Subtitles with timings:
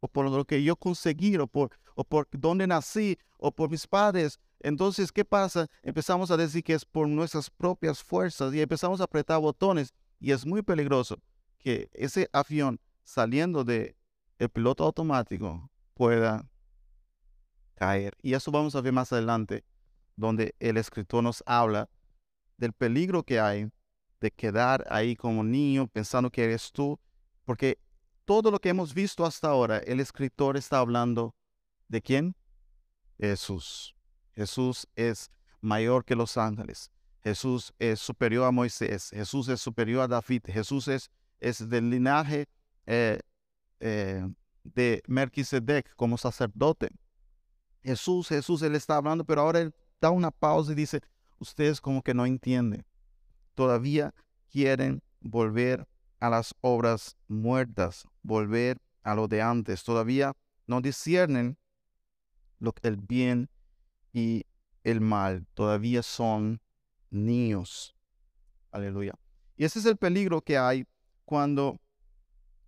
[0.00, 3.86] o por lo que yo conseguí, o por, o por dónde nací, o por mis
[3.86, 4.38] padres.
[4.60, 5.68] Entonces, ¿qué pasa?
[5.82, 10.32] Empezamos a decir que es por nuestras propias fuerzas y empezamos a apretar botones y
[10.32, 11.18] es muy peligroso
[11.58, 13.96] que ese avión saliendo de
[14.38, 16.48] el piloto automático pueda
[17.74, 18.16] caer.
[18.22, 19.64] Y eso vamos a ver más adelante,
[20.16, 21.88] donde el escritor nos habla
[22.56, 23.70] del peligro que hay
[24.20, 26.98] de quedar ahí como niño pensando que eres tú,
[27.44, 27.78] porque
[28.28, 31.34] todo lo que hemos visto hasta ahora, el escritor está hablando
[31.88, 32.36] de quién?
[33.18, 33.96] Jesús.
[34.34, 35.30] Jesús es
[35.62, 36.90] mayor que los ángeles.
[37.22, 39.08] Jesús es superior a Moisés.
[39.14, 40.42] Jesús es superior a David.
[40.44, 42.44] Jesús es, es del linaje
[42.84, 43.18] eh,
[43.80, 44.28] eh,
[44.62, 46.90] de Melquisedec como sacerdote.
[47.82, 51.00] Jesús, Jesús, él está hablando, pero ahora él da una pausa y dice,
[51.38, 52.84] ustedes como que no entienden.
[53.54, 54.14] Todavía
[54.50, 55.88] quieren volver
[56.20, 59.84] a las obras muertas, volver a lo de antes.
[59.84, 60.32] Todavía
[60.66, 61.58] no disciernen
[62.58, 63.48] lo, el bien
[64.12, 64.44] y
[64.84, 65.46] el mal.
[65.54, 66.60] Todavía son
[67.10, 67.94] niños.
[68.70, 69.14] Aleluya.
[69.56, 70.86] Y ese es el peligro que hay
[71.24, 71.80] cuando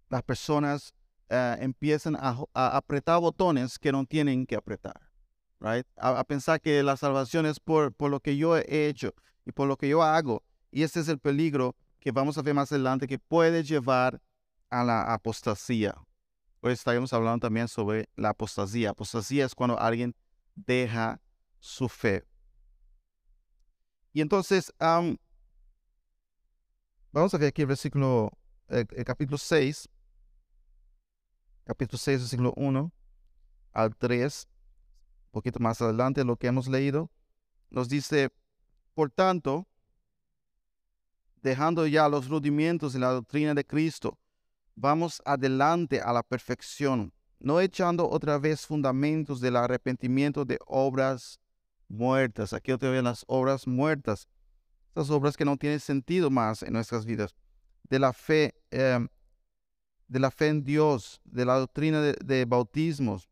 [0.09, 0.93] las personas
[1.29, 5.01] eh, empiezan a, apretar botones que no tienen que apretar.
[5.61, 5.87] Right?
[5.97, 9.15] A, pensar que la salvación es por, por lo que yo he hecho
[9.45, 10.43] y por lo que yo hago.
[10.73, 14.21] Y ese es el peligro que vamos a ver más adelante que puede llevar
[14.71, 15.95] a la apostasía.
[16.61, 18.91] Hoy estaremos hablando también sobre la apostasía.
[18.91, 20.15] Apostasía es cuando alguien
[20.55, 21.21] deja
[21.59, 22.25] su fe.
[24.13, 25.19] Y entonces, vamos
[27.35, 28.33] a ver aquí el versículo,
[28.69, 29.89] el, el capítulo 6
[31.71, 32.93] capítulo 6, versículo 1
[33.73, 34.49] al 3,
[35.27, 37.13] un poquito más adelante, lo que hemos leído,
[37.71, 38.31] nos dice,
[38.93, 39.69] por tanto,
[41.43, 44.19] dejando ya los rudimentos de la doctrina de Cristo,
[44.75, 51.41] vamos adelante a la perfección, no echando otra vez fundamentos del arrepentimiento de obras
[51.89, 52.53] muertas.
[52.53, 54.29] Aquí otra vez las obras muertas,
[54.95, 57.35] esas obras que no tienen sentido más en nuestras vidas,
[57.89, 59.07] de la fe eh,
[60.11, 63.31] de la fe en Dios, de la doctrina de, bautismos,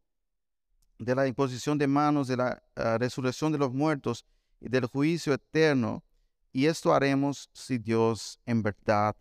[1.00, 4.24] de la imposición de manos, de la ah, resurrección de los muertos
[4.60, 6.04] y del juicio eterno.
[6.52, 9.16] Y esto haremos si Dios en verdad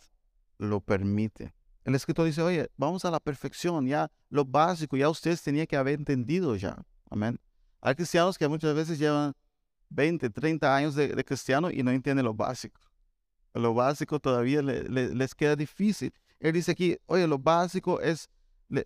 [0.58, 1.54] lo permite.
[1.84, 5.78] El escritor dice, oye, vamos a la perfección, ya lo básico, ya ustedes tenían que
[5.78, 6.84] haber entendido ya.
[7.10, 7.40] Amén.
[7.80, 9.34] Hay cristianos que muchas veces llevan
[9.90, 12.82] 20, 30 años de, cristiano y no entienden lo básico.
[13.54, 16.14] Lo básico todavía les queda difícil.
[16.40, 18.30] Él dice aquí, oye, lo básico es,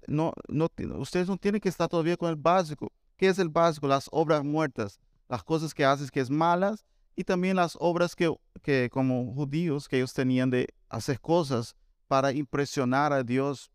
[0.08, 2.92] no, no, ustedes no tienen que estar todavía con el básico.
[3.18, 3.88] ¿Qué es el básico?
[3.88, 6.86] Las obras muertas, las cosas que haces que es malas
[7.16, 11.76] y también las obras que, que como judíos que ellos tenían de hacer cosas
[12.08, 13.72] para impresionar a Dios.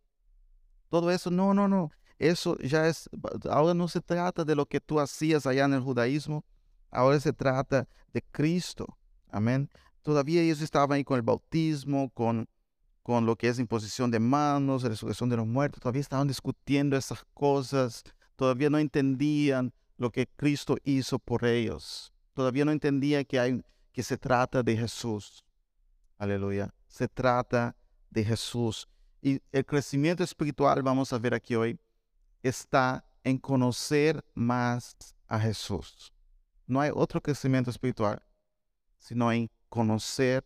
[0.89, 1.91] Todo eso, no, no, no.
[2.19, 3.09] Eso ya es,
[3.51, 6.45] ahora no se trata de lo que tú hacías allá en el judaísmo,
[6.91, 8.99] ahora se trata de Cristo.
[9.31, 9.71] Amén.
[10.03, 12.49] Todavía ellos estaban ahí con el bautismo, con
[13.07, 17.25] con lo que es imposición de manos, resurrección de los muertos, todavía estaban discutiendo esas
[17.35, 18.03] cosas,
[18.35, 24.03] todavía no entendían lo que Cristo hizo por ellos, todavía no entendían que, hay, que
[24.03, 25.43] se trata de Jesús.
[26.19, 27.75] Aleluya, se trata
[28.11, 28.87] de Jesús.
[29.23, 31.81] Y el crecimiento espiritual, vamos a ver aquí hoy,
[32.43, 34.95] está en conocer más
[35.27, 36.13] a Jesús.
[36.67, 38.23] No hay otro crecimiento espiritual,
[38.99, 40.45] sino en conocer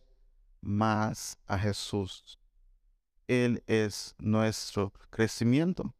[0.61, 2.39] más a Jesús.
[3.27, 5.93] Él es nuestro crecimiento.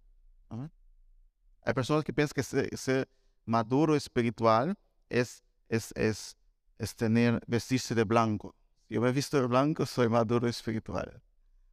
[1.63, 3.09] Hay personas que piensan que ser,
[3.45, 4.77] maduro espiritual
[5.09, 6.37] es, es, es,
[6.77, 8.53] es, tener, vestirse de blanco.
[8.87, 11.21] Si yo me visto de blanco, soy maduro espiritual.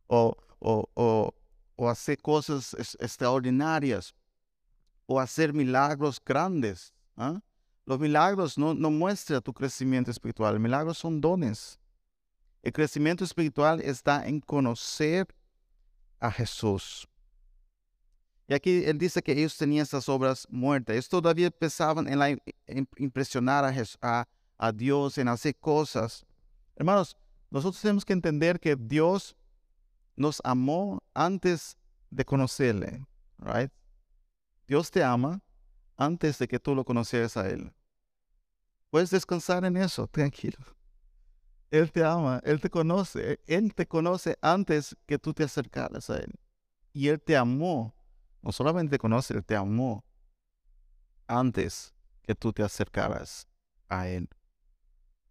[0.06, 1.34] O, o, o,
[1.76, 4.14] o hacer cosas extraordinarias.
[5.06, 6.94] O hacer milagros grandes.
[7.16, 7.41] ¿ah?
[7.84, 10.54] Los milagros no, no muestran tu crecimiento espiritual.
[10.54, 11.80] Los milagros son dones.
[12.62, 15.26] El crecimiento espiritual está en conocer
[16.20, 17.09] a Jesús.
[18.48, 20.95] Y aquí él dice que ellos tenían estas obras muertas.
[20.95, 23.65] Ellos todavía pensaban en, impresionar
[24.00, 26.24] a, a, Dios, en hacer cosas.
[26.74, 27.15] Hermanos,
[27.50, 29.36] nosotros tenemos que entender que Dios
[30.16, 31.77] nos amó antes
[32.10, 33.06] de conocerle.
[33.39, 33.71] Right?
[34.66, 35.42] Dios te ama
[35.98, 37.71] antes de que tú lo conocieras a Él.
[38.89, 40.59] Puedes descansar en eso, tranquilo.
[41.71, 46.16] Él te ama, Él te conoce, Él te conoce antes que tú te acercaras a
[46.16, 46.33] Él.
[46.95, 47.95] Y Él te amó,
[48.42, 50.04] no solamente te conoce, Él te amó
[51.26, 53.48] antes que tú te acercaras
[53.88, 54.28] a Él.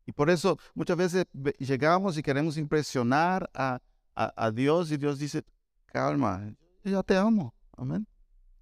[0.05, 1.25] Y por eso muchas veces
[1.59, 3.81] llegamos y queremos impresionar a,
[4.15, 5.43] a, Dios y Dios dice,
[5.85, 8.07] calma, ya te amo, amén.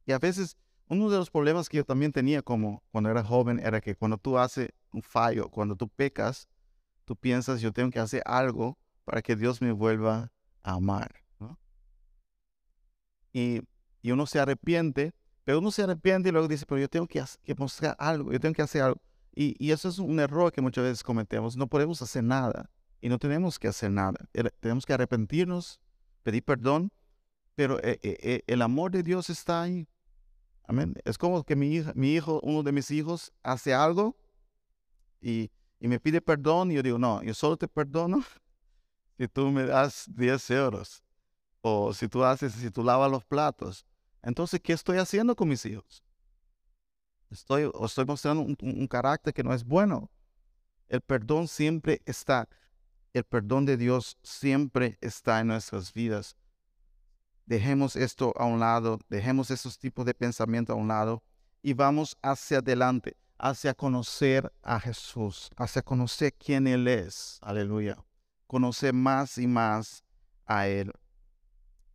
[0.06, 0.57] Y a veces
[0.88, 4.18] uno de los problemas que yo también tenía como cuando era joven era que cuando
[4.18, 6.47] tú haces un fallo, cuando tú pecas,
[7.06, 10.31] tú piensas, yo tengo que hacer algo para que Dios me vuelva
[10.63, 11.24] a amar.
[13.31, 13.62] Y,
[14.06, 15.13] y, uno se arrepiente,
[15.44, 18.40] pero uno se arrepiente y luego dice, pero yo tengo que, que mostrar algo, yo
[18.40, 19.02] tengo que hacer algo.
[19.34, 21.57] Y, y, eso es un error que muchas veces cometemos.
[21.57, 22.69] No podemos hacer nada
[23.02, 24.18] y no tenemos que hacer nada.
[24.60, 25.80] Tenemos que arrepentirnos,
[26.24, 26.92] pedir perdón,
[27.56, 29.88] pero eh, eh, eh, el amor de Dios está ahí.
[30.63, 30.96] Amén.
[31.04, 34.18] Es como que mi, mi hijo, uno de mis hijos, hace algo
[35.22, 38.24] y, y, me pide perdón y yo digo, no, yo solo te perdono
[39.18, 41.04] si tú me das 10 euros
[41.62, 43.86] o si tú haces, si tú lavas los platos.
[44.25, 46.04] Entonces, ¿qué estoy haciendo con mis hijos?
[47.30, 50.10] Estoy, estoy mostrando un, carácter que no es bueno.
[50.88, 52.50] El perdón siempre está.
[53.13, 56.36] El perdón de Dios siempre está en nuestras vidas.
[57.45, 61.24] Dejemos esto a un lado, dejemos esos tipos de pensamiento a un lado
[61.62, 67.38] y vamos hacia adelante, hacia conocer a Jesús, hacia conocer quién Él es.
[67.42, 68.04] Aleluya.
[68.48, 70.04] Conocer más y más
[70.48, 70.92] a Él.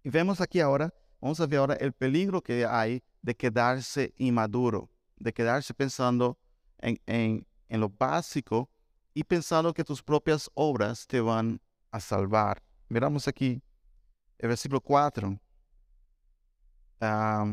[0.04, 4.88] Y vemos aquí ahora, vamos a ver ahora el peligro que hay de quedarse inmaduro,
[5.16, 6.38] de quedarse pensando
[6.78, 8.70] en, lo básico
[9.14, 12.62] y pensando que tus propias obras te van a salvar.
[12.88, 13.62] Miramos aquí
[14.38, 15.38] el versículo 4.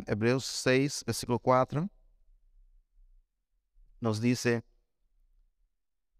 [0.08, 1.90] Hebreos 6, versículo 4.
[4.00, 4.64] Nos dice,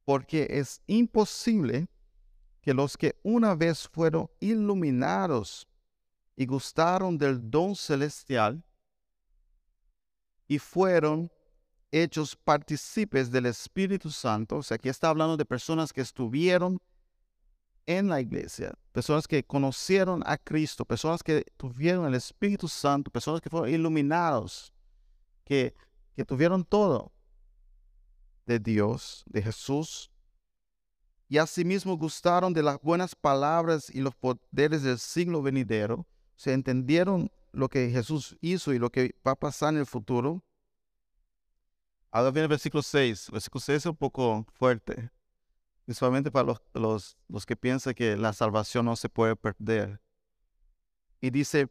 [0.06, 1.88] porque es imposible
[2.62, 5.68] que los que una vez fueron iluminados
[6.38, 8.64] y gustaron del don celestial
[10.48, 11.30] y fueron
[11.92, 16.80] hechos partícipes del Espíritu Santo, o sea, aquí está hablando de personas que estuvieron
[17.88, 23.42] en la iglesia, personas que conocieron a Cristo, personas que tuvieron el Espíritu Santo, personas
[23.42, 24.74] que fueron iluminados,
[25.44, 25.74] que,
[26.16, 27.12] que tuvieron todo
[28.46, 30.12] de Dios, de Jesús,
[31.30, 36.06] y asimismo gustaron de las buenas palabras y los poderes del siglo venidero,
[36.38, 40.42] se entendieron lo que Jesús hizo y lo que va a pasar en el futuro.
[42.12, 43.28] Ahora viene el versículo 6.
[43.28, 45.12] El versículo 6 es un poco fuerte
[45.88, 50.02] principalmente para los, los, los que piensan que la salvación no se puede perder.
[51.22, 51.70] Y dice,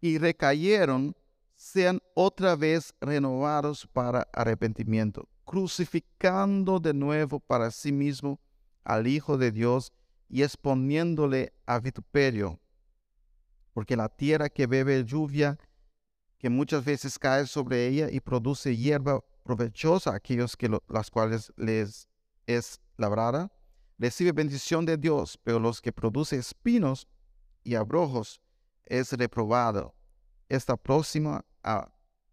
[0.00, 1.14] y recayeron,
[1.54, 8.40] sean otra vez renovados para arrepentimiento, crucificando de nuevo para sí mismo
[8.82, 9.92] al Hijo de Dios
[10.28, 12.58] y exponiéndole a vituperio.
[13.78, 15.56] Porque la tierra que bebe lluvia,
[16.36, 21.52] que muchas veces cae sobre ella y produce hierba provechosa a aquellos que las cuales
[21.56, 22.08] les
[22.48, 23.52] es labrada,
[23.96, 27.06] recibe bendición de Dios, pero los que produce espinos
[27.62, 28.40] y abrojos
[28.84, 29.94] es reprobado.
[30.48, 31.88] Está próxima a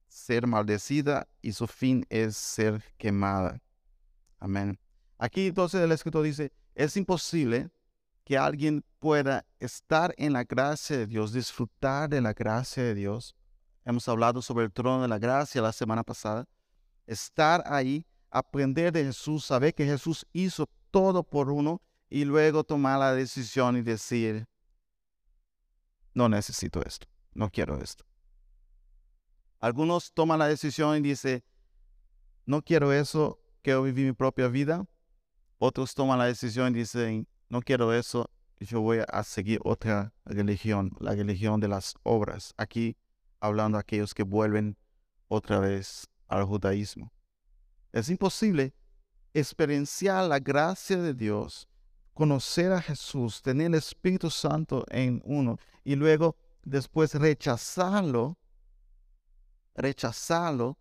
[0.08, 3.62] ser maldecida y su fin es ser quemada.
[4.40, 4.80] Amén.
[5.20, 7.70] Aquí entonces el escritor dice, es imposible
[8.26, 13.36] que alguien pueda estar en la gracia de Dios, disfrutar de la gracia de Dios.
[13.86, 16.48] Hemos hablado sobre el trono de la gracia la semana pasada.
[17.06, 23.00] Estar ahí aprender de Jesús, saber que Jesús hizo todo por uno y luego tomar
[23.00, 24.48] la decisión y decir,
[26.14, 28.06] no necesito esto, no quiero esto.
[29.60, 31.44] Algunos toman la decisión y dicen,
[32.46, 34.86] no quiero eso, quiero vivir mi propia vida.
[35.58, 40.92] Otros toman la decisión y dicen, no quiero eso, yo voy a seguir otra religión,
[41.00, 42.54] la religión de las obras.
[42.58, 42.98] Aquí
[43.40, 44.78] hablando a aquellos que vuelven
[45.30, 47.14] otra vez al judaísmo.
[47.94, 48.74] Es imposible
[49.34, 51.70] experienciar la gracia de Dios,
[52.14, 58.38] conocer a Jesús, tener el Espíritu Santo en uno y luego después rechazarlo,
[59.76, 60.78] rechazarlo,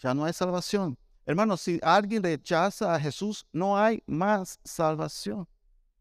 [0.00, 0.98] ya no hay salvación.
[1.26, 5.48] Hermano, si alguien rechaza a Jesús, no hay más salvación.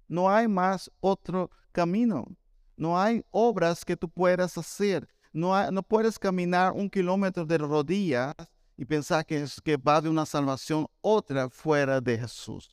[0.07, 2.25] No hay más otro camino.
[2.75, 5.07] No hay obras que tú puedas hacer.
[5.31, 8.33] No, no puedes caminar un kilómetro de rodillas
[8.75, 12.69] y pensar que, es, que va de una salvación otra fuera de Jesús.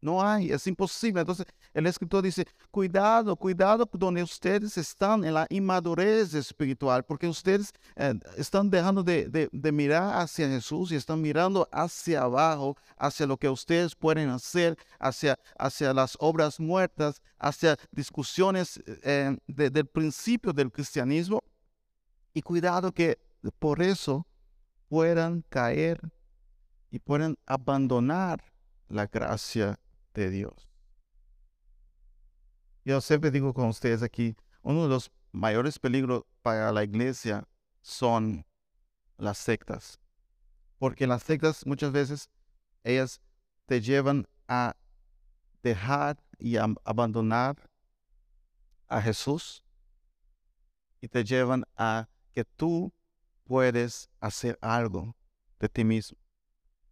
[0.00, 1.20] No hay, es imposible.
[1.20, 7.72] Entonces el escritor dice, cuidado, cuidado donde ustedes están en la inmadurez espiritual, porque ustedes
[7.96, 13.36] eh, están dejando de, de, mirar hacia Jesús y están mirando hacia abajo, hacia lo
[13.36, 20.72] que ustedes pueden hacer, hacia, hacia las obras muertas, hacia discusiones eh, del principio del
[20.72, 21.42] cristianismo.
[22.32, 23.18] Y cuidado que
[23.58, 24.26] por eso
[24.88, 26.00] puedan caer
[26.90, 28.42] y puedan abandonar
[28.88, 29.78] la gracia
[30.14, 30.68] de Dios.
[32.84, 37.46] Yo siempre digo con ustedes aquí, uno de los mayores peligros para la iglesia
[37.82, 38.46] son
[39.16, 39.98] las sectas.
[40.78, 42.30] Porque las sectas muchas veces
[42.84, 43.20] ellas
[43.66, 44.76] te llevan a
[45.62, 47.70] dejar y a abandonar
[48.88, 49.62] a Jesús
[51.00, 52.92] y te llevan a que tú
[53.44, 55.14] puedes hacer algo
[55.58, 56.18] de ti mismo.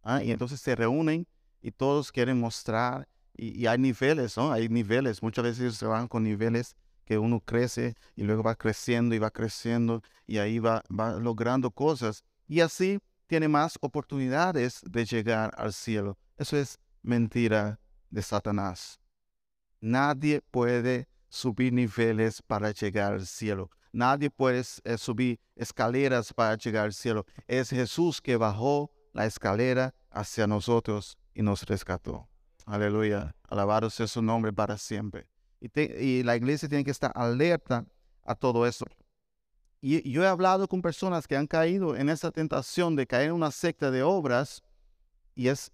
[0.03, 0.23] ¿ah?
[0.23, 1.27] Y entonces se reúnen
[1.61, 3.07] y todos quieren mostrar
[3.39, 4.51] y, hay niveles, ¿no?
[4.51, 5.23] Hay niveles.
[5.23, 6.75] Muchas veces se van con niveles
[7.05, 11.71] que uno crece y luego va creciendo y va creciendo y ahí va, va logrando
[11.71, 12.23] cosas.
[12.47, 16.17] Y así tiene más oportunidades de llegar al cielo.
[16.37, 18.99] Eso es mentira de Satanás.
[19.79, 23.69] Nadie puede subir niveles para llegar al cielo.
[23.91, 27.25] Nadie puede eh, subir escaleras para llegar al cielo.
[27.47, 32.27] Es Jesús que bajó la escalera hacia nosotros y nos rescató.
[32.65, 33.35] Aleluya.
[33.47, 35.27] Alabado sea su nombre para siempre.
[35.59, 37.85] Y, la iglesia tiene que estar alerta
[38.23, 38.85] a todo eso.
[39.81, 43.35] Y yo he hablado con personas que han caído en esa tentación de caer en
[43.35, 44.61] una secta de obras
[45.35, 45.71] y es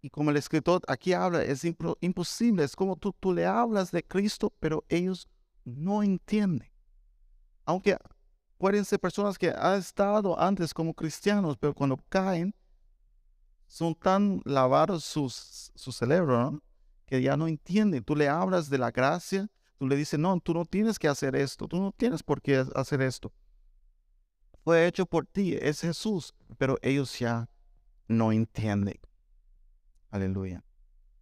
[0.00, 2.64] y como el escritor aquí habla, es imposible.
[2.64, 5.28] Es como tú, tú le hablas de Cristo, pero ellos
[5.64, 6.70] no entienden.
[7.64, 7.96] Aunque
[8.58, 12.54] pueden ser personas que han estado antes como cristianos, pero cuando caen,
[13.68, 16.60] son tan lavados sus, su cerebro,
[17.06, 18.02] que ya no entienden.
[18.02, 19.48] Tú le hablas de la gracia,
[19.78, 22.64] tú le dices, no, tú no tienes que hacer esto, tú no tienes por qué
[22.74, 23.32] hacer esto.
[24.64, 27.48] Fue hecho por ti, es Jesús, pero ellos ya
[28.08, 28.98] no entienden.
[30.10, 30.64] Aleluya.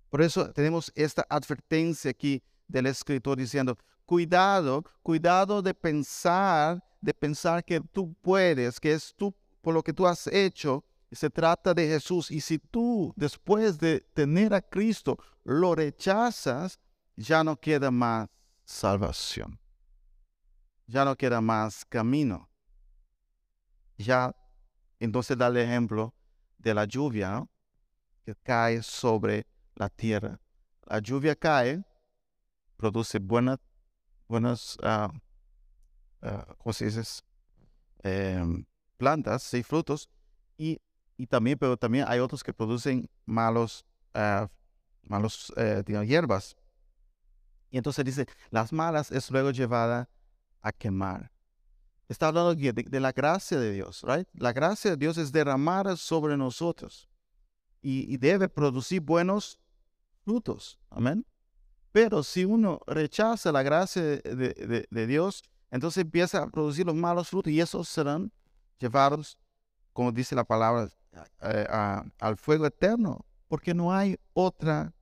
[0.08, 7.64] Por eso tenemos esta advertencia aquí del escritor diciendo, cuidado, cuidado de pensar, de pensar
[7.64, 10.84] que tú puedes, que es tú por lo que tú has hecho,
[11.16, 12.30] se trata de Jesús.
[12.30, 16.78] Y si tú después de tener a Cristo lo rechazas,
[17.16, 18.28] ya no queda más
[18.64, 19.58] salvación.
[20.87, 22.49] Ya no queda más camino.
[23.99, 24.35] Ya,
[25.00, 26.14] entonces da el ejemplo
[26.58, 27.46] de la lluvia,
[28.25, 30.40] que cae sobre la tierra.
[30.85, 31.82] La lluvia cae,
[32.76, 33.58] produce buenas,
[34.28, 35.08] buenas, uh,
[36.58, 37.23] ¿cómo se dice?
[38.02, 38.64] Em,
[38.96, 40.11] plantas y frutos,
[40.58, 40.80] y,
[41.16, 44.46] y, también, pero también hay otros que producen malos, uh,
[45.02, 46.56] malos eh, hierbas.
[47.70, 50.08] Y entonces dice, las malas es luego llevada
[50.62, 51.30] a quemar.
[52.08, 54.28] Está hablando de, de, la gracia de Dios, right?
[54.35, 57.08] La gracia de Dios es derramada sobre nosotros
[57.88, 59.61] y, debe producir buenos
[60.25, 60.78] frutos.
[60.90, 61.25] Amén.
[61.92, 67.52] Pero si uno rechaza la gracia de, Dios, entonces empieza a producir los malos frutos
[67.52, 68.32] y esos serán
[68.78, 69.38] llevados,
[69.92, 70.90] como dice la palabra,
[71.42, 71.66] eh,
[72.18, 74.94] al fuego eterno, porque no hay otra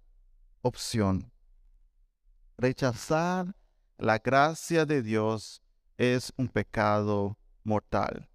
[0.63, 1.33] opción.
[2.57, 3.55] Rechazar
[3.99, 5.63] la gracia de Dios
[5.97, 8.29] es un pecado mortal.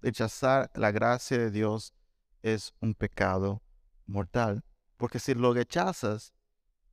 [0.00, 1.94] Rechazar la gracia de Dios
[2.42, 3.62] es un pecado
[4.06, 4.64] mortal,
[4.96, 6.32] porque si lo rechazas,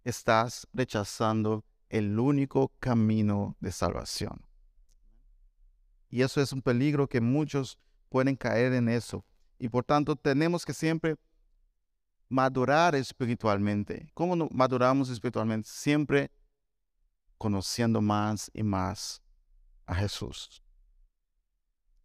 [0.03, 4.45] estás rechazando el único camino de salvación.
[6.09, 7.77] Y eso es un peligro que muchos
[8.09, 9.25] pueden caer en eso.
[9.59, 11.15] Y por tanto tenemos que siempre
[12.29, 14.09] madurar espiritualmente.
[14.13, 15.67] ¿Cómo maduramos espiritualmente?
[15.69, 16.31] Siempre
[17.37, 19.21] conociendo más y más
[19.85, 20.63] a Jesús.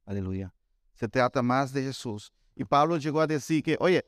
[0.05, 0.53] Aleluya.
[0.95, 2.33] Se trata más de Jesús.
[2.57, 4.05] Y Pablo llegó a decir que, oye,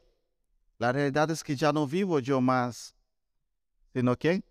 [0.79, 2.95] la realidad es que ya no vivo yo más,
[3.93, 4.45] sino que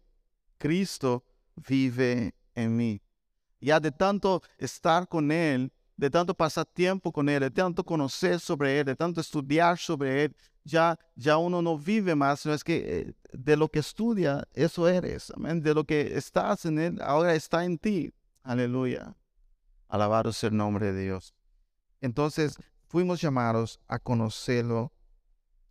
[0.58, 1.24] Cristo
[1.56, 3.02] vive en mí.
[3.60, 8.40] Ya de tanto estar con Él, de tanto pasar tiempo con Él, de tanto conocer
[8.40, 12.64] sobre Él, de tanto estudiar sobre Él, ya, ya uno no vive más, sino es
[12.64, 15.32] que eh, de lo que estudia, eso eres.
[15.38, 18.12] De lo que estás en Él, ahora está en ti.
[18.44, 19.16] Aleluya.
[19.88, 21.36] Alabado sea el nombre de Dios.
[22.02, 24.92] Entonces, fuimos llamados a conocerlo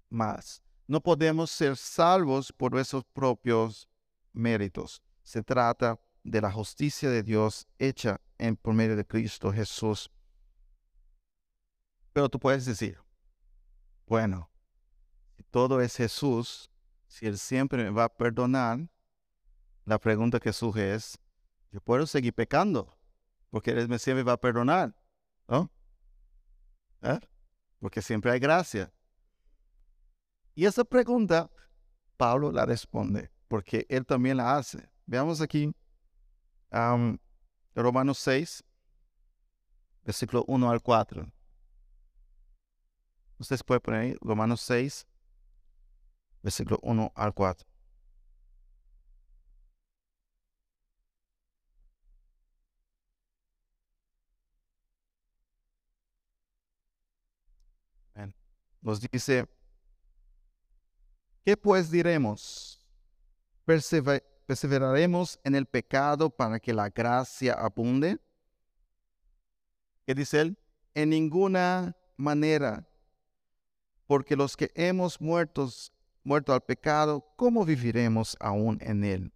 [0.09, 0.63] más.
[0.87, 3.89] No podemos ser salvos por nuestros propios
[4.33, 5.03] méritos.
[5.23, 10.11] Se trata de la justicia de Dios hecha en por medio de Cristo Jesús.
[12.13, 12.99] Pero tú puedes decir,
[14.07, 14.51] bueno,
[15.51, 16.71] todo es Jesús,
[17.07, 18.89] si Él siempre me va a perdonar,
[19.85, 21.19] la pregunta que surge es,
[21.71, 22.97] yo puedo seguir pecando,
[23.51, 24.95] porque Él me va a perdonar,
[25.49, 25.71] ¿no?
[27.03, 27.19] ¿Eh?
[27.81, 28.93] Porque siempre hay gracia.
[30.55, 31.51] Y esa pregunta,
[32.17, 34.89] Pablo la responde, porque él también la hace.
[35.05, 35.75] Veamos aquí
[37.75, 38.65] de Romanos 6,
[40.05, 41.31] versículo 1 al 4.
[43.39, 45.07] Ustedes pueden poner ahí Romanos 6,
[46.43, 47.75] versículo 1 al 4.
[58.85, 59.49] Nos dice,
[61.43, 62.79] ¿qué pues diremos?
[63.65, 68.19] Persever ¿Perseveraremos en el pecado para que la gracia abunde?
[70.07, 70.59] ¿Qué dice él?
[70.95, 72.87] En ninguna manera,
[74.07, 79.33] porque los que hemos muertos, muerto al pecado, ¿cómo viviremos aún en él?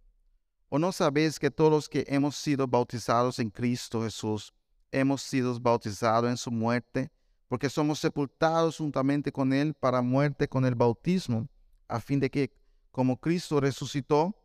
[0.69, 4.53] ¿O no sabéis que todos los que hemos sido bautizados en Cristo Jesús,
[4.91, 7.11] hemos sido bautizados en su muerte?
[7.47, 11.49] Porque somos sepultados juntamente con él para muerte con el bautismo,
[11.87, 12.51] a fin de que,
[12.91, 14.38] como Cristo resucitó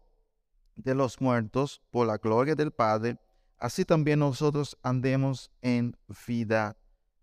[0.77, 3.19] de los muertos por la gloria del Padre,
[3.59, 6.77] así también nosotros andemos en vida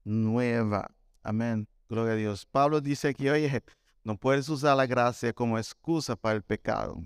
[0.04, 0.92] nueva.
[1.24, 1.68] Amén.
[1.90, 2.46] Gloria a Dios.
[2.46, 3.64] Pablo dice aquí, oye,
[4.04, 7.04] no puedes usar la gracia como excusa para el pecado.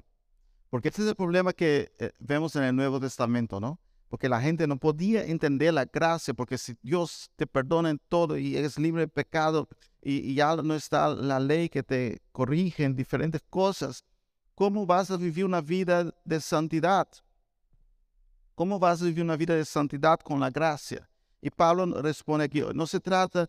[0.70, 3.80] Porque este es el problema que eh, vemos en el Nuevo Testamento, ¿no?
[4.10, 8.38] Porque la gente no podía entender la gracia, porque si Dios te perdona en todo
[8.38, 9.68] y eres libre de pecado
[10.02, 14.06] y, ya no está la ley que te corrige en diferentes cosas,
[14.56, 17.08] ¿cómo vas a vivir una vida de santidad?
[18.56, 21.08] ¿Cómo vas a vivir una vida de santidad con la gracia?
[21.42, 23.48] Y Pablo responde aquí, no se trata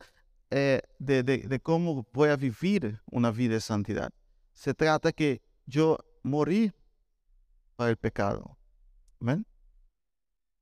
[0.50, 4.10] eh, de, de, cómo voy a vivir una vida de santidad.
[4.52, 6.72] Se trata que yo morí
[7.76, 8.58] para el pecado.
[9.20, 9.46] Amén.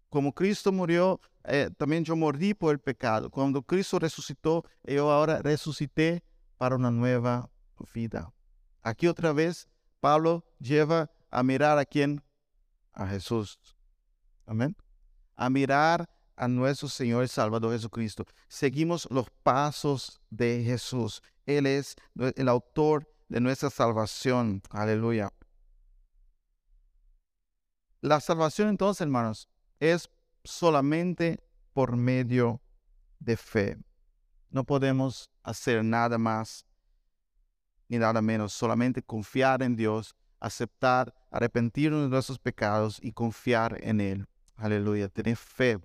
[0.08, 3.30] Como Cristo murió, eh, también yo morí por el pecado.
[3.30, 6.22] Cuando Cristo resucitó, yo ahora resucité
[6.56, 7.50] para una nueva
[7.92, 8.32] vida.
[8.82, 9.68] Aquí otra vez,
[10.04, 12.22] Pablo lleva a mirar a quién?
[12.92, 13.58] A Jesús.
[14.44, 14.76] Amén.
[15.34, 18.26] A mirar a nuestro Señor y Salvador Jesucristo.
[18.46, 21.22] Seguimos los pasos de Jesús.
[21.46, 21.96] Él es
[22.36, 24.60] el autor de nuestra salvación.
[24.68, 25.32] Aleluya.
[28.02, 29.48] La salvación entonces, hermanos,
[29.80, 30.10] es
[30.44, 31.42] solamente
[31.72, 32.60] por medio
[33.20, 33.78] de fe.
[34.50, 36.66] No podemos hacer nada más
[37.88, 44.00] ni nada menos, solamente confiar en Dios, aceptar, arrepentirnos de nuestros pecados y confiar en
[44.00, 44.26] Él.
[44.56, 45.78] Aleluya, tener fe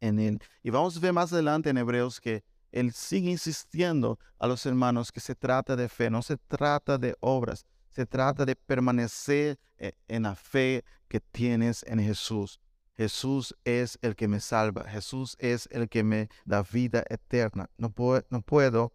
[0.00, 0.40] en Él.
[0.62, 5.10] Y vamos a ver más adelante en Hebreos que Él sigue insistiendo a los hermanos
[5.10, 9.92] que se trata de fe, no se trata de obras, se trata de permanecer eh,
[10.08, 12.60] en la fe que tienes en Jesús.
[12.96, 14.84] Jesús es el que me salva.
[14.84, 17.68] Jesús es el que me da vida eterna.
[17.76, 18.92] No, puedo, no puedo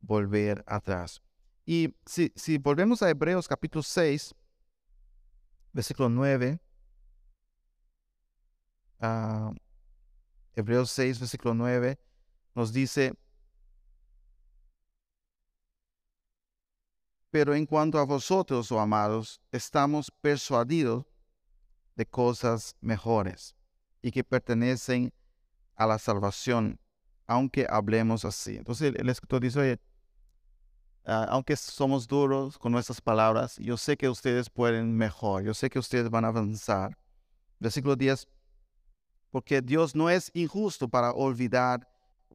[0.00, 1.22] volver atrás.
[1.70, 4.34] Y si, si volvemos a Hebreos capítulo 6,
[5.72, 6.58] versículo 9.
[8.98, 9.52] Ah,
[10.56, 11.96] Hebreos 6, versículo 9,
[12.56, 13.14] nos dice,
[17.30, 21.06] Pero en cuanto a vosotros, oh amados, estamos persuadidos
[21.94, 23.54] de cosas mejores
[24.02, 25.12] y que pertenecen
[25.76, 26.80] a la salvación,
[27.28, 28.56] aunque hablemos así.
[28.56, 29.80] Entonces el, escritor dice, oye,
[31.04, 35.70] ah, aunque somos duros con nuestras palabras, yo sé que ustedes pueden mejor, yo sé
[35.70, 36.96] que ustedes van a avanzar.
[37.58, 38.26] Versículo 10,
[39.30, 41.86] porque Dios no es injusto para olvidar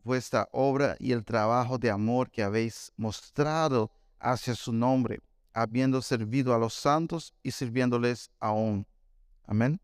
[0.03, 5.19] vuestra obra y el trabajo de amor que habéis mostrado hacia su nombre,
[5.53, 8.85] habiendo servido a los santos y sirviéndoles aún.
[9.43, 9.79] Amén.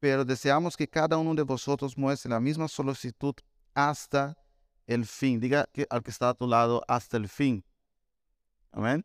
[0.00, 3.34] Pero deseamos que cada uno de vosotros muestre la misma solicitud
[3.74, 4.36] hasta
[4.92, 5.40] el fin.
[5.40, 7.64] Diga que al que está a tu lado, hasta el fin.
[8.72, 9.04] Amén.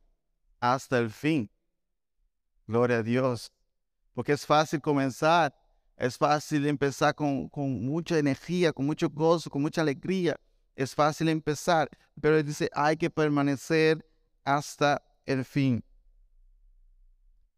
[0.59, 1.49] Hasta el fin.
[2.67, 3.51] Gloria a Dios.
[4.13, 5.53] Porque es fácil comenzar.
[5.97, 10.35] Es fácil empezar con, con mucha energía, con mucho gozo, con mucha alegría
[10.75, 14.05] es fácil empezar, pero dice, hay que permanecer
[14.43, 15.83] hasta el fin.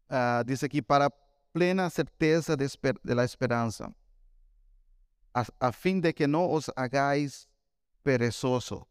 [0.08, 1.10] Ah, dice aquí, para
[1.52, 2.68] plena certeza de,
[3.02, 3.92] la esperanza,
[5.34, 7.47] a, fin de que no os hagáis
[8.02, 8.88] perezoso.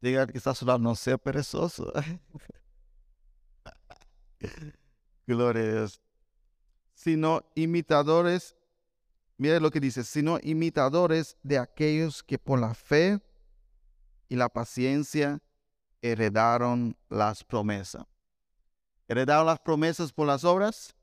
[0.00, 1.92] Diga que está a su lado, no sea perezoso.
[5.26, 6.00] Gloria a Dios.
[6.92, 8.56] Sino imitadores,
[9.38, 13.20] mire lo que dice, sino imitadores de aquellos que por la fe
[14.28, 15.42] y la paciencia
[16.02, 18.04] heredaron las promesas.
[19.08, 20.94] ¿Heredaron las promesas por las obras?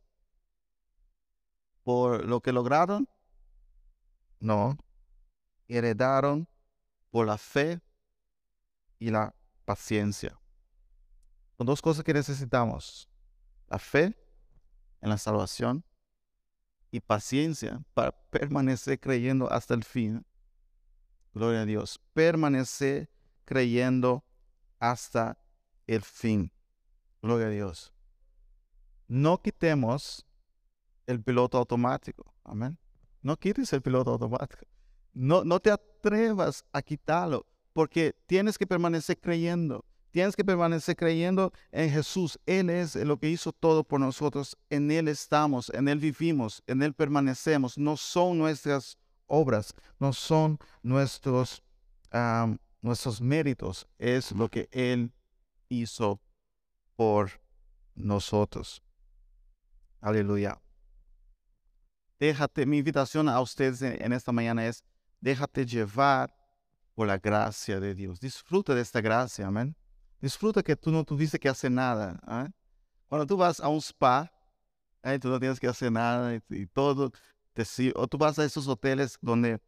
[1.83, 3.07] ¿Por lo que lograron?
[4.39, 4.77] No.
[5.67, 6.47] Heredaron
[7.11, 7.81] por la fe
[8.97, 10.39] y la paciencia.
[11.57, 13.07] Son dos cosas que necesitamos.
[13.67, 14.17] La fe
[15.01, 15.85] en la salvación
[16.89, 20.25] y paciencia para permanecer creyendo hasta el fin.
[21.33, 22.01] Gloria a Dios.
[22.13, 23.09] Permanece
[23.45, 24.25] creyendo
[24.79, 25.37] hasta
[25.87, 26.51] el fin.
[27.21, 27.93] Gloria a Dios.
[29.07, 30.25] No quitemos
[31.05, 32.33] el piloto automático.
[32.43, 32.77] Amén.
[33.21, 34.65] No quites el piloto automático.
[35.13, 35.71] No, no te
[36.01, 39.85] atrevas a quitarlo porque tienes que permanecer creyendo.
[40.11, 42.37] Tienes que permanecer creyendo en Jesús.
[42.45, 44.57] Él es lo que hizo todo por nosotros.
[44.69, 47.77] En Él estamos, en Él vivimos, en Él permanecemos.
[47.77, 51.63] No son nuestras obras, no son nuestros,
[52.81, 53.87] nuestros méritos.
[53.99, 55.13] Es lo que Él
[55.69, 56.19] hizo
[56.97, 57.31] por
[57.95, 58.83] nosotros.
[60.01, 60.59] Aleluya.
[62.19, 64.83] Déjate, mi invitación a ustedes en esta mañana es,
[65.21, 66.35] déjate llevar
[66.93, 68.19] por la gracia de Dios.
[68.19, 69.75] Disfruta de esta gracia, amén.
[70.19, 72.19] Disfruta que tú no tuviste que hacer nada.
[72.23, 72.49] ¿ah?
[73.07, 74.31] Cuando tú vas a un spa,
[75.03, 75.17] ¿eh?
[75.19, 77.11] tú no tienes que hacer nada y, todo
[77.53, 77.63] te
[77.95, 79.59] O tú vas a esos hoteles donde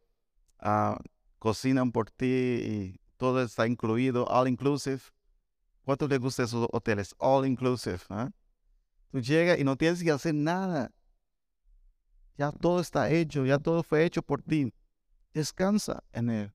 [0.58, 0.98] ah,
[1.38, 5.00] cocinan por ti y todo está incluido, all inclusive.
[5.84, 7.14] ¿Cuánto te gustan esos hoteles?
[7.18, 8.00] All inclusive.
[8.08, 8.30] ¿ah?
[9.10, 10.90] Tú llegas y no tienes que hacer nada.
[12.36, 14.72] Ya todo está hecho, ya todo fue hecho por ti.
[15.34, 16.52] Descansa en Él.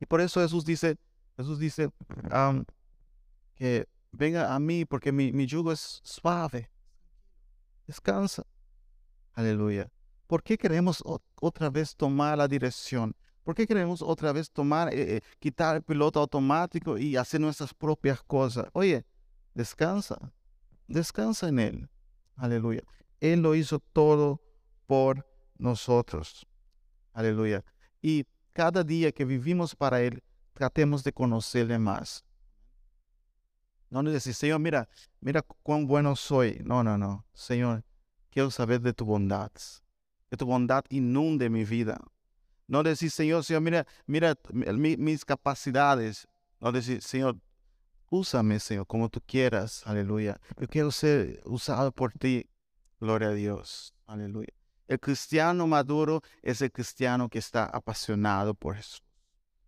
[0.00, 0.96] Y por eso Jesús dice,
[1.36, 1.90] Jesús dice
[3.56, 6.70] que venga a mí porque mi, yugo es suave.
[7.86, 8.44] Descansa.
[9.34, 9.90] Aleluya.
[10.26, 11.02] ¿Por qué queremos
[11.40, 13.14] otra vez tomar la dirección?
[13.42, 17.72] ¿Por qué queremos otra vez tomar, eh, eh, quitar el piloto automático y hacer nuestras
[17.72, 18.66] propias cosas?
[18.72, 19.04] Oye,
[19.54, 20.32] descansa.
[20.86, 21.90] Descansa en Él.
[22.36, 22.82] Aleluya.
[23.20, 24.42] Él lo hizo todo
[24.86, 26.47] por nosotros.
[27.12, 27.64] Aleluya.
[28.00, 32.24] Y cada día que vivimos para Él, tratemos de conocerle más.
[33.90, 34.88] No le decir, Señor, mira,
[35.20, 36.60] mira cuán bueno soy.
[36.64, 37.24] No, no, no.
[37.32, 37.84] Señor,
[38.30, 39.50] quiero saber de tu bondad.
[40.28, 41.98] Que tu bondad inunde mi vida.
[42.66, 46.28] No decir, Señor, Señor, mira, mira mis capacidades.
[46.60, 47.40] No decir, Señor,
[48.10, 49.82] úsame, Señor, como tú quieras.
[49.86, 50.38] Aleluya.
[50.60, 52.46] Yo quiero ser usado por ti.
[53.00, 53.94] Gloria a Dios.
[54.06, 54.57] Aleluya.
[54.88, 59.02] El cristiano maduro es el cristiano que está apasionado por Jesús.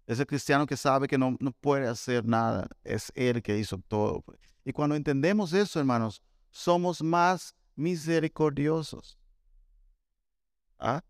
[0.07, 2.67] Es el cristiano que sabe que no, no puede hacer nada.
[2.83, 4.25] Es Él que hizo todo.
[4.65, 9.19] Y cuando entendemos eso, hermanos, somos más misericordiosos.
[10.79, 11.05] ¿Ah?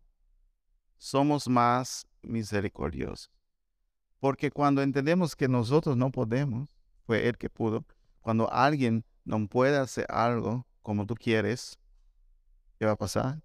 [0.97, 3.31] Somos más misericordiosos.
[4.19, 6.69] Porque cuando entendemos que nosotros no podemos,
[7.05, 7.85] fue Él que pudo.
[8.19, 11.79] Cuando alguien no puede hacer algo como tú quieres,
[12.77, 13.41] ¿qué va a pasar?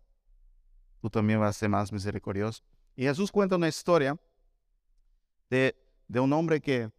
[1.07, 2.65] Tú también vas a ser más misericordioso.
[2.97, 4.19] Y Jesús cuenta una historia
[5.49, 5.73] de,
[6.09, 6.91] un hombre que,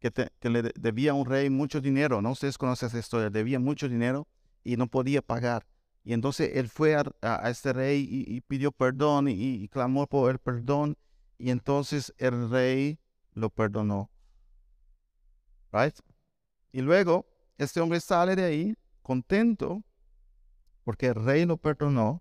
[0.00, 2.20] que, le debía a un rey mucho dinero.
[2.20, 2.32] ¿no?
[2.32, 3.30] Ustedes conocen esa historia.
[3.30, 4.26] Debía mucho dinero
[4.64, 5.64] y no podía pagar.
[6.02, 10.98] Y entonces él fue a, este rey y, pidió perdón y, clamó por el perdón.
[11.38, 12.98] Y entonces el rey
[13.34, 14.10] lo perdonó.
[15.70, 15.94] Right?
[16.72, 17.24] Y luego
[17.56, 19.84] este hombre sale de ahí contento
[20.82, 22.20] porque el rey lo perdonó.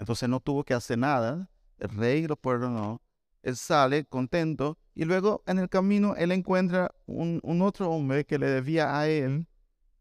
[0.00, 1.48] Entonces no tuvo que hacer nada.
[1.78, 3.00] El rey lo perdonó
[3.42, 8.48] él sale contento y luego en el camino él encuentra un, otro hombre que le
[8.48, 9.48] debía a él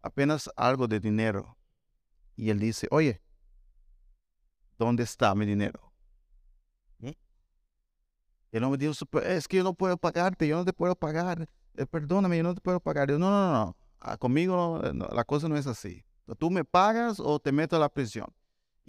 [0.02, 1.58] apenas algo de dinero.
[2.36, 3.22] Y él dice, oye,
[4.78, 5.92] ¿dónde está mi dinero?
[8.52, 11.48] Y el hombre dijo, es que yo no puedo pagarte, yo no te puedo pagar,
[11.76, 13.10] eh, perdóname, yo no te puedo pagar.
[13.12, 13.78] no, no, no.
[14.00, 14.82] Ah, conmigo
[15.12, 16.04] la cosa no es así.
[16.40, 18.34] Tú me pagas o te meto a la prisión.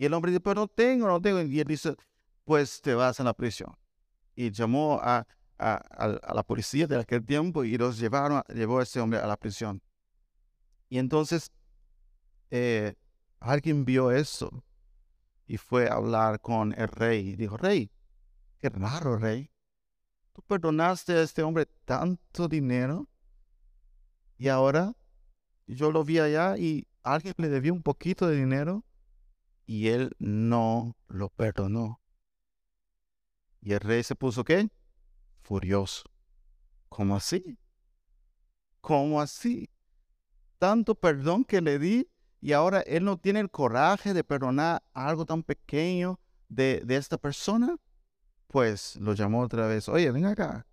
[0.00, 1.42] Y el hombre dice, pero no tengo, no tengo.
[1.42, 1.94] Y él dice,
[2.46, 3.76] pues te vas a la prisión
[4.34, 5.26] y llamó a,
[5.58, 9.82] la policía de aquel tiempo y los llevaron, llevó a ese hombre a la prisión.
[10.88, 11.52] Y entonces
[12.50, 12.94] eh,
[13.40, 14.64] alguien vio eso
[15.46, 17.90] y fue a hablar con el rey y dijo, rey,
[18.56, 19.50] qué raro, rey.
[20.32, 23.06] Tú perdonaste a este hombre tanto dinero
[24.38, 24.96] y ahora
[25.66, 28.82] yo lo vi allá y alguien le debió un poquito de dinero
[29.70, 32.00] y él no lo perdonó.
[33.60, 34.68] Y el rey se puso qué?
[35.42, 36.02] Furioso.
[36.88, 37.56] ¿Cómo así?
[38.80, 39.70] ¿Cómo así?
[40.58, 45.24] Tanto perdón que le di y ahora él no tiene el coraje de perdonar algo
[45.24, 47.76] tan pequeño de, esta persona.
[48.48, 49.88] Pues lo llamó otra vez.
[49.88, 50.66] Oye, ven acá.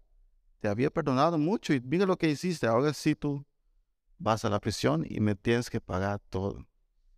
[0.60, 2.66] Te había perdonado mucho y mira lo que hiciste.
[2.66, 3.46] Ahora sí tú
[4.18, 6.66] vas a la prisión y me tienes que pagar todo.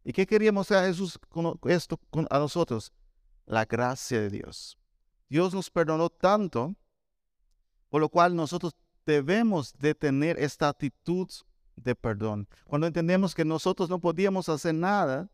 [0.03, 2.91] ¿Y qué queríamos a Jesús con esto a nosotros?
[3.45, 4.77] La gracia de Dios.
[5.29, 6.75] Dios nos perdonó tanto,
[7.89, 11.27] por lo cual nosotros debemos de tener esta actitud
[11.75, 12.47] de perdón.
[12.65, 15.29] Cuando entendemos que nosotros no podíamos hacer nada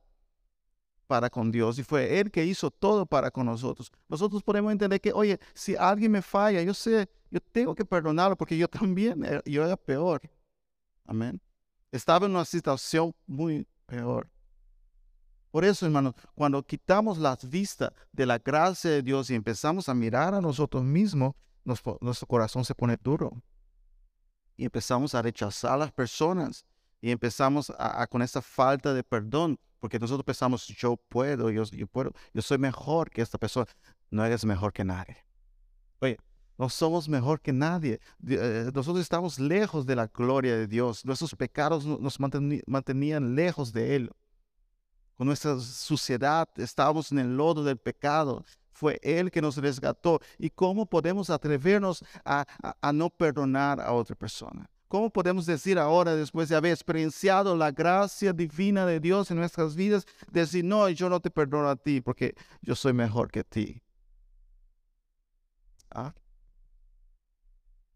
[1.07, 4.99] para con Dios y fue Él que hizo todo para con nosotros, nosotros podemos entender
[4.99, 9.23] que, oye, si alguien me falla, yo sé, yo tengo que perdonarlo porque yo también,
[9.45, 10.21] yo era peor.
[11.05, 11.41] Amén.
[11.91, 14.29] Estaba en una situación muy peor.
[15.55, 19.93] Por eso, hermanos, cuando quitamos las vistas de la gracia de Dios y empezamos a
[19.93, 23.41] mirar a nosotros mismos, nuestro corazón se pone duro
[24.57, 26.65] y empezamos a rechazar a las personas
[26.99, 31.87] y empezamos a, con esa falta de perdón, porque nosotros pensamos, yo puedo, yo, yo
[31.87, 33.67] puedo, yo soy mejor que esta persona.
[34.11, 35.23] No eres mejor que nadie.
[36.01, 36.17] Oye,
[36.57, 38.01] no somos mejor que nadie.
[38.27, 41.05] Eh, nosotros estamos lejos de la gloria de Dios.
[41.05, 44.11] Nuestros pecados nos mantenían lejos de Él.
[45.17, 48.43] Con nuestra suciedad estábamos en el lodo del pecado.
[48.71, 50.19] Fue Él que nos resgató.
[50.37, 52.45] ¿Y cómo podemos atrevernos a,
[52.93, 54.69] no perdonar a otra persona?
[54.89, 59.75] ¿Cómo podemos decir ahora, después de haber experienciado la gracia divina de Dios en nuestras
[59.75, 63.81] vidas, decir, no, yo no te perdono a ti porque yo soy mejor que ti?
[65.89, 66.13] ¿Ah?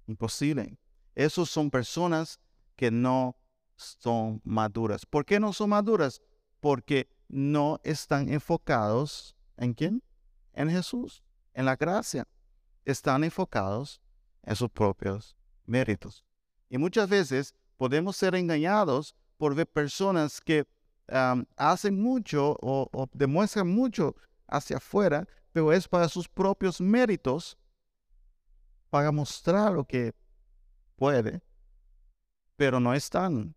[0.08, 0.78] Imposible.
[1.16, 2.40] Esos son personas
[2.78, 3.36] que no
[3.76, 5.06] son maduras.
[5.06, 6.22] ¿Por qué no son maduras?
[6.60, 10.04] Porque no están enfocados en quién?
[10.54, 12.28] En Jesús, en la gracia.
[12.86, 14.02] Están enfocados
[14.44, 16.26] en sus propios méritos.
[16.70, 20.68] Y muchas veces podemos ser engañados por ver personas que
[21.56, 24.16] hacen mucho o demuestran mucho
[24.48, 27.58] hacia afuera, pero es para sus propios méritos
[28.90, 30.14] para mostrar lo que
[30.96, 31.42] puede,
[32.56, 33.56] pero no están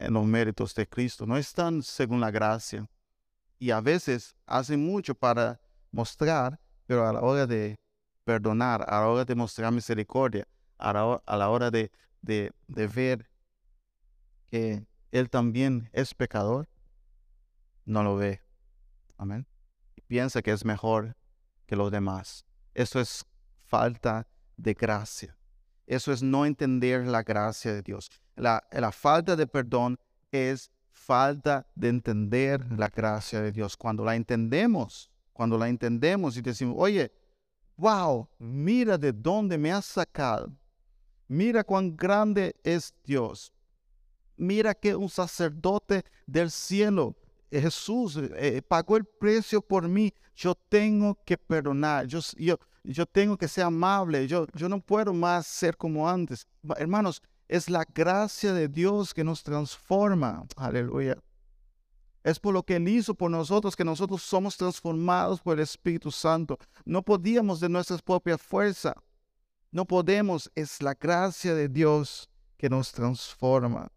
[0.00, 2.88] en los méritos de Cristo, no están según la gracia.
[3.58, 5.60] Y a veces hacen mucho para
[5.92, 7.78] mostrar, pero a la hora de
[8.24, 13.30] perdonar, a la hora de mostrar misericordia, a la, hora de, de, de ver
[14.50, 16.68] que Él también es pecador,
[17.84, 18.40] no lo ve.
[19.18, 19.46] Amén.
[20.06, 21.14] Piensa que es mejor
[21.66, 22.46] que los demás.
[22.72, 23.26] Eso es
[23.66, 25.36] falta de gracia.
[25.90, 28.08] Eso es no entender la gracia de Dios.
[28.36, 29.98] La, falta de perdón
[30.30, 33.76] es falta de entender la gracia de Dios.
[33.76, 37.10] Cuando la entendemos, cuando la entendemos y decimos, oye,
[37.76, 40.52] wow, mira de dónde me has sacado.
[41.26, 43.52] Mira cuán grande es Dios.
[44.36, 47.16] Mira que un sacerdote del cielo,
[47.50, 50.14] Jesús, eh, pagó el precio por mí.
[50.36, 52.06] Yo tengo que perdonar.
[52.06, 52.20] Yo,
[52.84, 56.46] yo tengo que ser amable, yo, yo no puedo más ser como antes.
[56.76, 60.46] Hermanos, es la gracia de Dios que nos transforma.
[60.56, 61.18] Aleluya.
[62.22, 66.10] Es por lo que Él hizo por nosotros que nosotros somos transformados por el Espíritu
[66.10, 66.58] Santo.
[66.84, 68.94] No podíamos de nuestras propias fuerzas.
[69.70, 70.50] No podemos.
[70.54, 73.90] Es la gracia de Dios que nos transforma.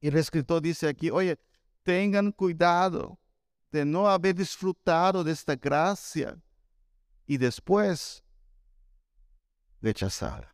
[0.00, 1.38] Y el escritor dice aquí, oye,
[1.82, 3.18] tengan cuidado
[3.72, 6.38] de no haber disfrutado de esta gracia
[7.28, 8.24] y después
[9.80, 10.52] rechazar.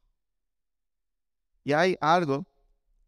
[1.63, 2.47] Y hay algo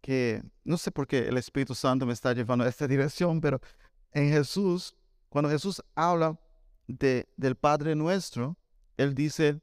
[0.00, 3.60] que no sé por qué el Espíritu Santo me está llevando a esta dirección, pero
[4.12, 4.94] en Jesús,
[5.28, 6.40] cuando Jesús habla
[6.86, 8.56] de, del Padre nuestro,
[8.96, 9.60] Él dice,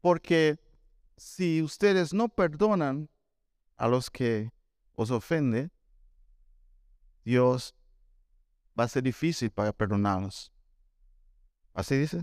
[0.00, 0.58] porque
[1.16, 3.10] si ustedes no perdonan
[3.76, 4.52] a los que
[4.94, 5.72] os ofenden,
[7.24, 7.74] Dios
[8.78, 10.52] va a ser difícil para perdonarlos.
[11.74, 12.22] Así dice.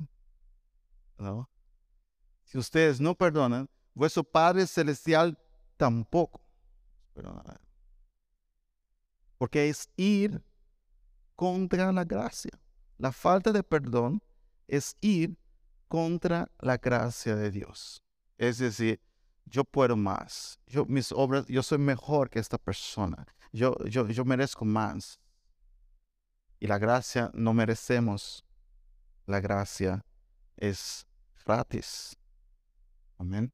[1.18, 1.50] ¿No?
[2.44, 5.38] Si ustedes no perdonan, vuestro Padre Celestial
[5.78, 6.42] tampoco
[9.38, 10.44] Porque es ir
[11.36, 12.52] contra la gracia.
[12.98, 14.22] La falta de perdón
[14.68, 15.38] es ir
[15.88, 18.02] contra la gracia de Dios.
[18.38, 19.02] Es decir,
[19.46, 20.60] yo puedo más.
[20.68, 23.26] Yo, mis obras, yo soy mejor que esta persona.
[23.52, 25.20] Yo, yo, yo merezco más.
[26.60, 28.46] Y la gracia no merecemos.
[29.26, 30.06] La gracia
[30.64, 31.06] es
[31.46, 32.16] gratis.
[33.18, 33.52] Amén.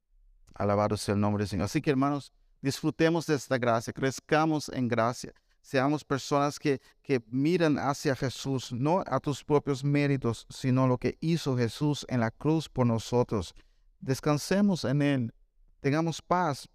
[0.54, 1.64] Alabado sea el nombre del Señor.
[1.64, 5.32] Así que hermanos, disfrutemos de esta gracia, crezcamos en gracia.
[5.60, 11.18] Seamos personas que, que miran hacia Jesús, no a tus propios méritos, sino lo que
[11.20, 13.54] hizo Jesús en la cruz por nosotros.
[13.98, 15.34] Descansemos en Él,
[15.80, 16.68] tengamos paz.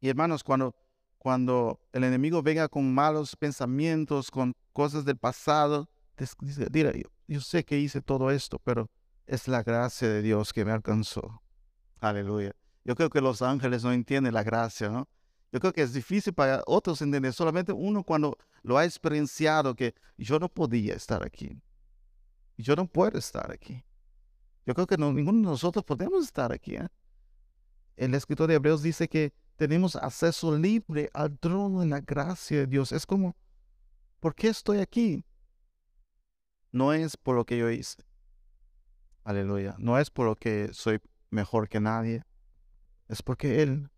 [0.00, 0.74] Y hermanos, cuando,
[1.18, 5.90] cuando el enemigo venga con malos pensamientos, con cosas del pasado,
[6.40, 6.66] dice,
[7.28, 8.90] yo sé que hice todo esto, pero
[9.30, 11.40] es la gracia de Dios que me alcanzó.
[12.00, 12.52] Aleluya.
[12.84, 15.08] Yo creo que los ángeles no entienden la gracia, ¿no?
[15.52, 19.94] Yo creo que es difícil para otros entender, solamente uno cuando lo ha experienciado que
[20.16, 21.62] yo no podía estar aquí.
[22.56, 23.84] Yo no puedo estar aquí.
[24.66, 26.74] Yo creo que ninguno de nosotros podemos estar aquí.
[26.74, 26.88] ¿eh?
[27.96, 32.66] El escritor de Hebreos dice que tenemos acceso libre al trono en la gracia de
[32.66, 32.90] Dios.
[32.90, 33.36] Es como,
[34.18, 35.24] ¿por qué estoy aquí?
[36.72, 38.09] No es por lo que yo hice.
[39.24, 39.74] Aleluya.
[39.78, 42.24] No es por lo que soy mejor que nadie.
[43.08, 43.90] Es porque Él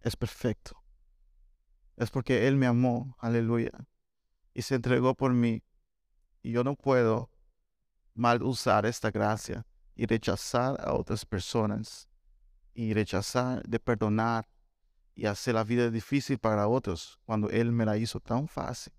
[0.00, 0.76] es perfecto.
[1.96, 3.16] Es porque Él me amó.
[3.18, 3.72] Aleluya.
[4.54, 5.62] Y se entregó por mí.
[6.42, 7.30] Y yo no puedo
[8.14, 9.64] mal usar esta gracia.
[9.98, 12.08] y rechazar a otras personas
[12.72, 14.48] y rechazar de perdonar
[15.16, 18.92] y hacer la vida difícil para otros cuando Él me la hizo tan fácil,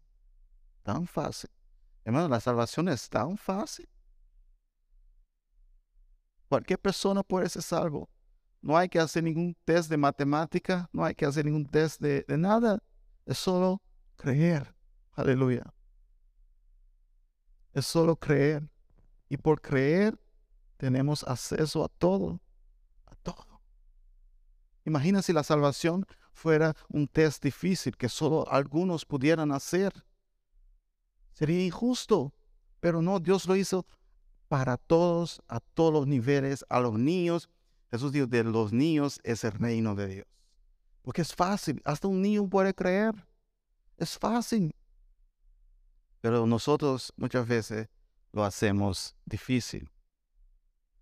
[0.83, 1.49] tan fácil.
[2.03, 3.87] Hermano, la salvación es tan fácil.
[6.49, 8.09] Cualquier persona puede ser salvo.
[8.61, 12.25] No hay que hacer ningún test de matemática, no hay que hacer ningún test de,
[12.27, 12.83] de nada.
[13.25, 13.81] Es solo
[14.15, 14.75] creer.
[15.13, 15.71] Aleluya.
[17.71, 18.67] Es solo creer.
[19.29, 20.19] Y por creer
[20.77, 22.41] tenemos acceso a todo.
[23.05, 23.61] A todo.
[24.85, 29.93] Imagina si la salvación fuera un test difícil que solo algunos pudieran hacer.
[31.33, 32.33] Sería injusto.
[32.79, 33.85] Pero no, Dios lo hizo
[34.49, 37.49] para todos, a todos los niveles, a los niños.
[37.91, 40.27] Jesús dijo, de los niños es el reino de Dios.
[41.03, 43.15] Porque es fácil, hasta un niño puede creer.
[43.97, 44.75] Es fácil.
[46.19, 47.87] Pero nosotros muchas veces
[48.33, 49.89] lo hacemos difícil.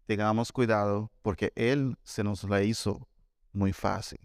[0.05, 3.07] Tengamos cuidado porque Él se nos la hizo
[3.53, 4.19] muy fácil.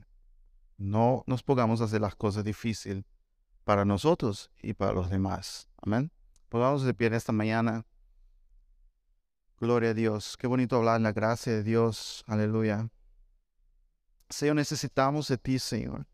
[0.77, 3.05] No nos pongamos a hacer las cosas difíciles
[3.65, 5.69] para nosotros y para los demás.
[5.81, 6.11] Amén.
[6.49, 7.87] Pongamos de pie esta mañana.
[9.63, 10.37] Gloria a Dios.
[10.37, 12.25] Qué bonito hablar en la gracia de Dios.
[12.27, 12.91] Aleluya.
[14.29, 16.05] Señor, necesitamos de ti, Señor.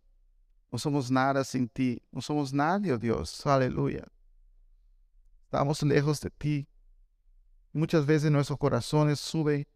[0.70, 2.02] No somos nada sin ti.
[2.12, 3.46] No somos nadie, oh Dios.
[3.46, 4.06] Aleluya.
[5.44, 6.68] Estamos lejos de ti.
[7.72, 9.66] Muchas veces en nuestros corazones sube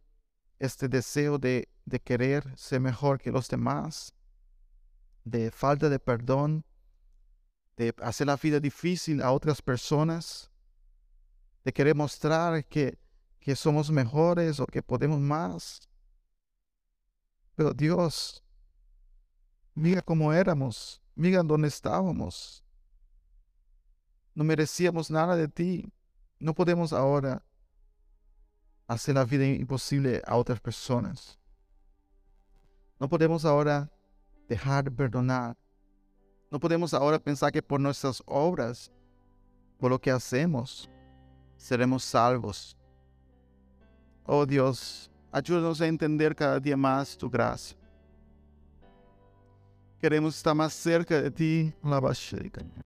[0.59, 4.13] este deseo de, de querer ser mejor que los demás,
[5.25, 6.67] de falta de perdón,
[7.79, 10.51] de hacer la vida difícil a otras personas,
[11.65, 13.01] de querer mostrar que
[13.43, 15.89] que somos mejores o que podemos más.
[17.57, 18.43] Pero Dios,
[19.75, 22.65] mira cómo éramos, mira dónde estábamos.
[24.35, 25.93] No merecíamos nada de ti.
[26.39, 27.45] No podemos ahora
[28.87, 31.39] hacer la vida imposible a otras personas.
[32.99, 33.91] No podemos ahora
[34.49, 35.57] dejar de perdonar.
[36.51, 38.93] No podemos ahora pensar que por nuestras obras,
[39.79, 40.89] por lo que hacemos,
[41.57, 42.77] seremos salvos.
[44.25, 47.77] Oh Dios, ayúdanos a entender cada día más tu gracia.
[50.01, 52.01] Queremos estar más cerca de ti, la